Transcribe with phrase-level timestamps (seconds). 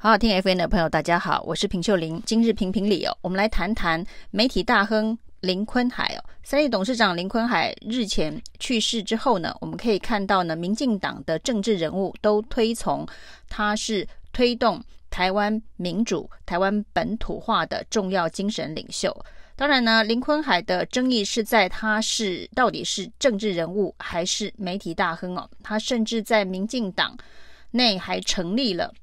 [0.00, 2.22] 好好听 F N 的朋友，大家好，我是平秀玲。
[2.24, 6.22] 今日评评理哦，我们来谈谈媒体大亨林坤海哦。
[6.44, 13.04] 三立董事长林坤海日前去世之后呢，我们可以看到呢，民进党的政治人物都推崇
[13.48, 14.80] 他是推动
[15.10, 19.12] 台湾民主、台湾本土化的重要精神领袖。
[19.56, 25.50] 当然呢，林坤海的争议是在他是到底是政治人物还是媒体大亨哦。
[25.60, 27.18] 他甚至在民进党
[27.72, 28.94] 内还成立了。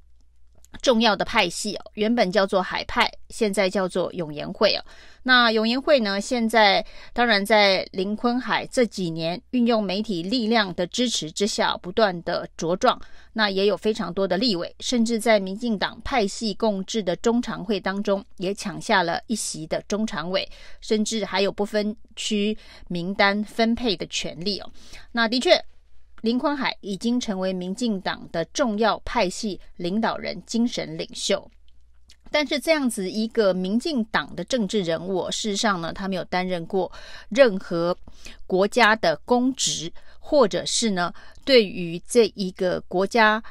[0.81, 4.83] 重要的派系哦，原本叫做海派，现在叫做永言会哦。
[5.23, 12.99] 那永言会呢，现在当然在林坤海这几年运用媒体力量的支持之下，不断的茁壮。
[13.33, 20.47] 那也有非常多的立委，甚至在民进党派系共治的中常会当中，也抢下了一席的中常委，
[20.79, 24.71] 甚至还有不分区名单分配的权利哦。
[25.11, 25.61] 那的确。
[26.25, 31.47] 林坤海已经成为民进党的重要派系领导人、精神领袖，
[32.31, 36.91] 但是这样子一个民进党的政治人物，事实上呢，他没有担任过
[37.29, 37.95] 任何
[38.47, 43.43] 国家的公职，或者是呢，对于这一个国家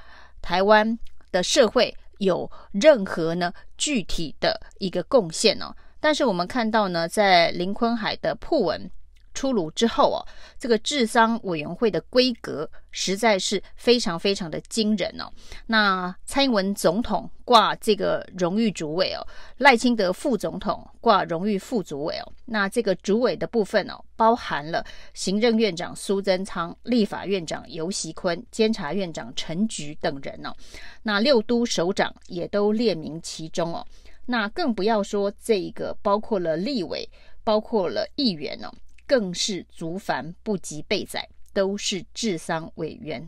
[0.42, 0.98] 台湾
[1.30, 5.72] 的社会有任何呢具体的一个贡献哦。
[6.00, 8.90] 但是我们看到呢，在林坤海的铺文。
[9.34, 10.24] 出炉之后哦，
[10.58, 15.30] 这个治丧委员会的规格实在是非常非常的惊人哦。
[15.66, 19.26] 那蔡英文总统挂这个荣誉主委哦，
[19.58, 22.32] 赖清德副总统挂荣誉副主委哦。
[22.46, 30.54] 那这个主委的部分哦，包含了行政院长苏贞昌、立法院长游锡坤、监察院长陈菊等人哦。
[31.02, 33.84] 那六都首长也都列名其中哦。
[34.26, 37.06] 那更不要说这一个包括了立委，
[37.42, 38.72] 包括了议员哦。
[39.06, 43.26] 更是族繁不及备载，都是治丧委员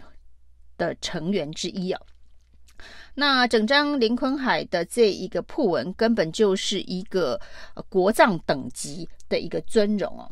[0.79, 2.01] 的成员之一啊。
[3.15, 7.41] 那整张林坤海的这一个铺文，根本就是一个
[7.89, 10.31] 国葬等级的一个尊荣哦。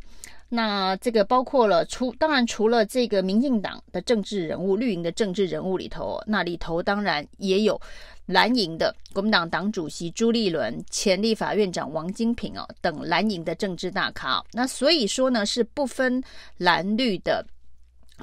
[0.51, 7.81] 那这个包括了除当然除了这个民进党的政治人物、绿营的政治人物里头，那里头当然也有。
[8.27, 16.23] 蓝营的国民党党主席朱立伦、前立法院长王金平哦等蓝营的政治大咖哦，那所以说呢是不分
[16.57, 17.45] 蓝绿的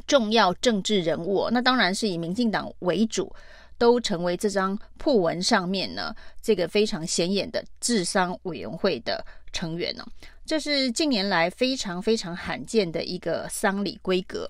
[0.07, 3.31] 重要政治人物哦，那当然是以民进党为主，
[3.77, 9.23] 都成为这张訃文上面呢这个非常显眼的治丧委员会的
[9.53, 10.03] 成员呢，
[10.47, 14.49] 这是近年来非常非常罕见的一个丧礼规格。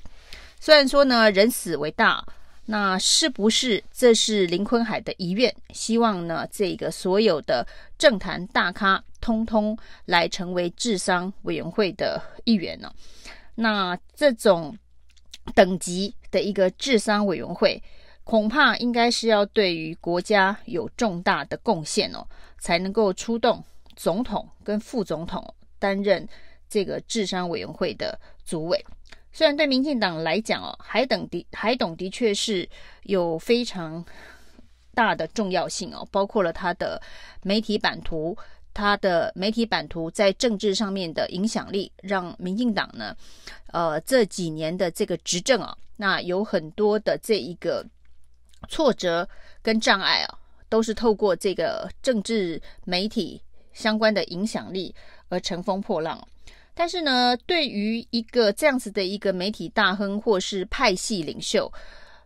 [0.61, 2.25] 虽然说呢人死为大。
[2.65, 5.53] 那是不是这是林坤海的遗愿？
[5.73, 7.67] 希望呢，这个所有的
[7.97, 12.93] 政坛大咖通通来成为智商委员会的一员呢？
[13.55, 14.77] 那这种
[15.53, 17.81] 等级的一个智商委员会，
[18.23, 22.25] 恐怕应该是要对于国家有重大的贡献哦，
[22.59, 23.61] 才能够出动
[23.95, 26.25] 总统跟副总统担任
[26.69, 28.85] 这个智商委员会的主委。
[29.33, 32.67] 虽然对民进党来讲哦，海董的海董的确是
[33.03, 34.03] 有非常
[34.93, 37.01] 大的重要性哦，包括了他的
[37.41, 38.37] 媒体版图，
[38.73, 43.15] 他的媒体版图在政治上面的影响力，让民进党呢，
[43.67, 47.85] 呃，这几年的这个执政啊，那有很多的这一个
[48.67, 49.27] 挫折
[49.61, 53.41] 跟障碍啊，都是透过这个政治媒体
[53.71, 54.93] 相关的影响力
[55.29, 56.27] 而乘风破浪。
[56.73, 61.71] 但是呢，对于一个这样子的一个媒体大亨或是派系领袖，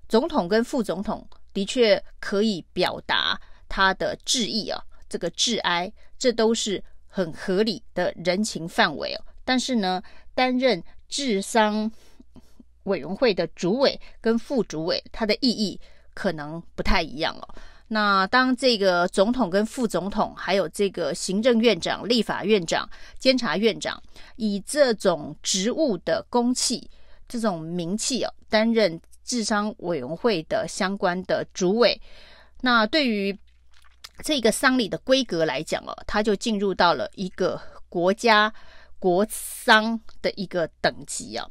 [0.07, 9.25] 总统跟副总统的确可以表达他的致意啊，这个致哀，这都是很合理的人情范围哦。
[9.43, 10.01] 但是呢，
[10.33, 11.91] 担任治丧
[12.83, 15.79] 委员会的主委跟副主委，他的意义
[16.13, 17.55] 可能不太一样哦。
[17.87, 24.01] 那当这个总统跟副总统，还有这个行政院长、立法院长、监察院长，
[24.37, 26.89] 以这种职务的公器、
[27.27, 32.01] 这种名气哦，担任智商委员会的相关的主委，
[32.61, 33.37] 那对于
[34.23, 38.51] 这个丧礼的规格来讲哦，他就进入到了一个国家
[38.97, 41.47] 国丧的一个等级啊。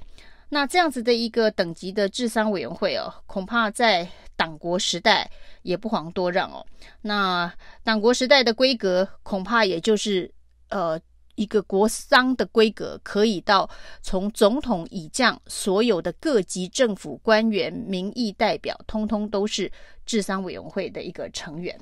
[0.55, 5.29] 那这样子的一个等级的治丧委员会哦，恐怕在党国时代。
[5.65, 6.61] 也不遑多让哦。
[7.01, 7.51] 那
[7.83, 10.31] 党国时代的规格，恐怕也就是
[10.69, 11.01] 呃
[11.37, 13.71] 一个国丧的规格，可以到
[14.03, 19.73] 从总统以降，所有的各级政府官员、民意代表，通通都是
[20.05, 21.81] 治丧委员会的一个成员。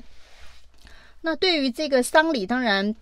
[1.22, 2.94] 那对于这个丧礼，当然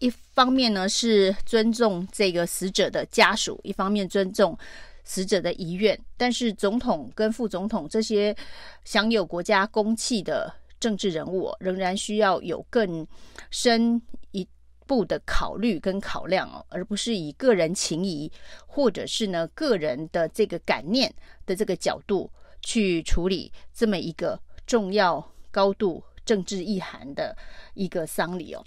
[0.00, 4.58] 一方面呢是尊重这个死者的家属，一方面尊重。
[5.06, 8.36] 死者的遗愿，但是总统跟副总统这些
[8.84, 13.06] 享有国家公器的政治人物，仍然需要有更
[13.50, 14.46] 深一
[14.86, 18.30] 步的考虑跟考量哦，而不是以个人情谊
[18.66, 21.10] 或者是呢个人的这个感念
[21.46, 22.30] 的这个角度
[22.60, 27.36] 去处理这么一个重要、高度政治意涵的
[27.74, 28.64] 一个丧礼哦。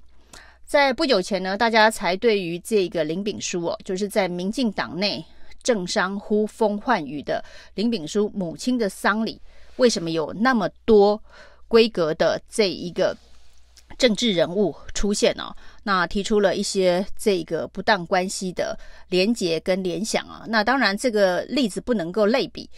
[0.66, 5.26] 在不久前呢，大家才对于这个林炳书哦，就是在民进党内
[5.62, 7.44] 政商呼风唤雨的
[7.76, 9.42] 林炳书母亲的丧礼，
[9.78, 11.22] 为什么有那么多
[11.68, 13.16] 规格的这一个
[13.98, 15.54] 政治人物出现呢？
[15.84, 18.78] 那提出了一些这个不当关系的
[19.10, 20.46] 连结跟联想啊。
[20.48, 22.70] 那当然这个例子不能够类比，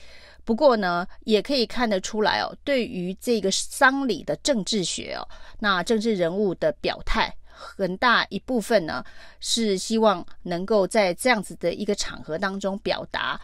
[0.44, 5.28] 不过呢，也可以看得出来哦，对于这个丧礼的政治学哦，
[5.60, 7.34] 那政治人物的表态。
[7.62, 9.04] 很大一部分呢，
[9.40, 13.40] 是希望能够在这样子的一个场合当中表达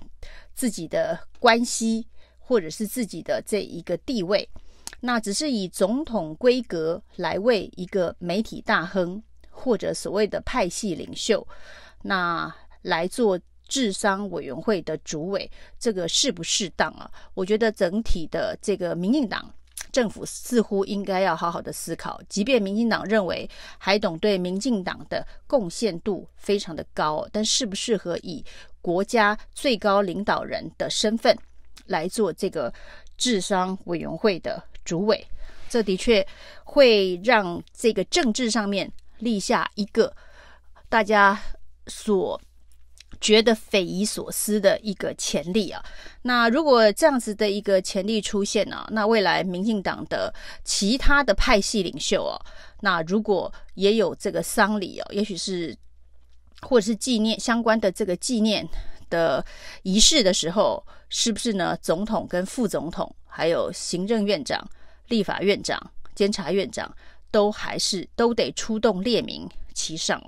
[0.55, 2.07] 自己的关系，
[2.39, 4.49] 或者是自己的这一个地位。
[4.99, 9.21] 那只是以总统规格来为一个媒体大亨
[9.51, 11.47] 或者所谓的派系领袖，
[12.01, 17.11] 那来做智商委员会的主委，这个适不适当啊？
[17.35, 19.53] 我觉得整体的这个民进党。
[19.97, 23.49] 政府似乎应该要好好的思考，即便民进党认为
[23.79, 28.45] 海董对民进党的贡献度非常的高，但适不适合以
[28.79, 31.35] 国家最高领导人的身份
[31.87, 32.71] 来做这个
[33.17, 35.25] 智商委员会的主委？
[35.67, 36.23] 这的确
[36.63, 40.15] 会让这个政治上面立下一个
[40.87, 41.39] 大家
[41.87, 42.39] 所。
[43.19, 45.83] 觉得匪夷所思的一个潜力啊，
[46.21, 50.33] 那如果这样子的一个潜力出现呢、啊，那未来民进党的
[50.63, 52.37] 其他的派系领袖啊，
[52.81, 55.75] 那如果也有这个丧礼啊，也许是
[56.61, 58.67] 或者是纪念相关的这个纪念
[59.09, 59.45] 的
[59.83, 61.77] 仪式的时候，是不是呢？
[61.81, 64.67] 总统跟副总统，还有行政院长、
[65.07, 65.79] 立法院长、
[66.15, 66.93] 监察院长，
[67.31, 70.21] 都还是都得出动列名其上。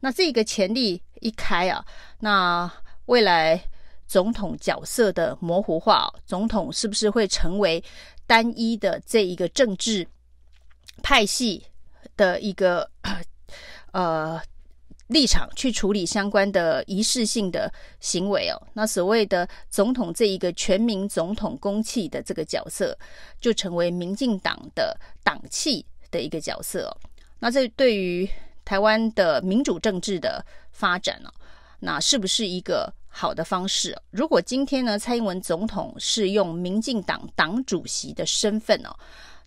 [0.00, 1.84] 那这个潜力一开啊，
[2.20, 2.70] 那
[3.06, 3.62] 未来
[4.06, 7.82] 总统角色的模糊化，总统是不是会成为
[8.26, 10.06] 单一的这一个政治
[11.02, 11.64] 派系
[12.16, 12.90] 的一个
[13.92, 14.40] 呃
[15.08, 18.60] 立场去处理相关的仪式性的行为哦？
[18.72, 22.96] 那所谓的总统这一个全民总统公器的这个角色，
[23.40, 26.96] 就成为民进党的党器的一个角色哦。
[27.38, 28.28] 那这对于
[28.66, 31.30] 台湾的民主政治的发展呢，
[31.78, 33.96] 那是不是一个好的方式？
[34.10, 38.94] 如果今天呢，蔡英文总统是用民进党党主席的身份哦，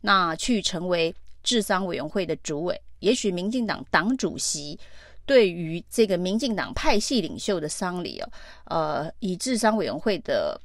[0.02, 1.14] 那去成为
[1.44, 4.80] 治丧委员会的主委，也许民进党党主席
[5.26, 8.32] 对于这个民进党派系领袖的丧礼哦，
[8.68, 10.60] 呃，以治丧委员会的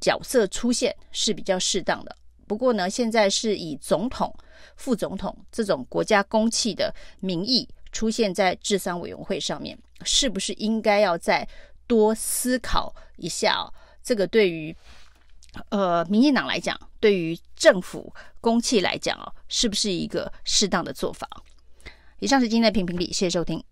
[0.00, 2.16] 角色出现是比较适当的。
[2.46, 4.34] 不过呢，现在是以总统。
[4.76, 11.46] 副总统这种国家公器的名义出现在治丧委员会上面，是不是应该要再
[11.86, 13.72] 多思考一下哦？
[14.02, 14.74] 这个对于
[15.68, 21.28] 呃民进党来讲，对于政府公器来讲哦，是不是一个适当的做法？
[22.18, 23.62] 以上是今天的评评理，谢谢收听。